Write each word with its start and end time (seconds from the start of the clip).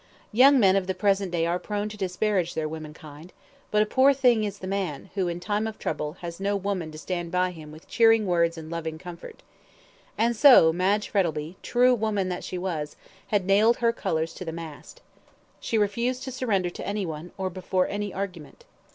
Young 0.31 0.59
men 0.59 0.75
of 0.75 0.87
the 0.87 0.95
present 0.95 1.31
day 1.31 1.45
are 1.45 1.59
prone 1.59 1.87
to 1.89 1.95
disparage 1.95 2.55
their 2.55 2.67
womenkind; 2.67 3.31
but 3.69 3.83
a 3.83 3.85
poor 3.85 4.15
thing 4.15 4.43
is 4.43 4.57
the 4.57 4.65
man, 4.65 5.11
who 5.13 5.27
in 5.27 5.39
time 5.39 5.67
of 5.67 5.77
trouble 5.77 6.13
has 6.21 6.39
no 6.39 6.55
woman 6.55 6.91
to 6.91 6.97
stand 6.97 7.29
by 7.31 7.51
him 7.51 7.71
with 7.71 7.87
cheering 7.87 8.25
words 8.25 8.57
and 8.57 8.71
loving 8.71 8.97
comfort. 8.97 9.43
And 10.17 10.35
so 10.35 10.73
Madge 10.73 11.07
Frettlby, 11.13 11.55
true 11.61 11.93
woman 11.93 12.29
that 12.29 12.43
she 12.43 12.57
was, 12.57 12.95
had 13.27 13.45
nailed 13.45 13.77
her 13.77 13.93
colours 13.93 14.33
to 14.33 14.43
the 14.43 14.51
mast. 14.51 15.01
She 15.59 15.77
refused 15.77 16.23
surrender 16.23 16.71
to 16.71 16.87
anyone, 16.87 17.31
or 17.37 17.51
before 17.51 17.87
any 17.87 18.11
argument. 18.11 18.65